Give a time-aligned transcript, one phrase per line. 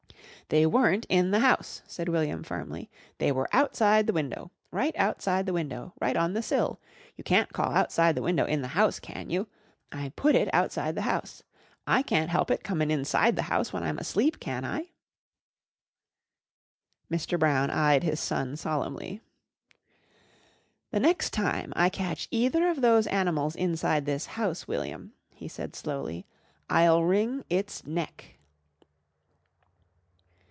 [0.49, 2.89] "They weren't in the house," said William firmly.
[3.19, 4.51] "They were outside the window.
[4.69, 5.93] Right outside the window.
[6.01, 6.81] Right on the sill.
[7.15, 9.47] You can't call outside the window in the house, can you?
[9.93, 11.43] I put it outside the house.
[11.87, 14.89] I can't help it comin' inside the house when I'm asleep, can I?"
[17.09, 17.39] Mr.
[17.39, 19.21] Brown eyed his son solemnly.
[20.89, 25.77] "The next time I catch either of those animals inside this house, William," he said
[25.77, 26.25] slowly,
[26.69, 28.35] "I'll wring its neck."